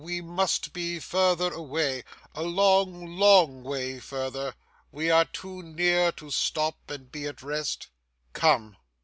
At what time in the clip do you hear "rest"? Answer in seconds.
7.43-7.85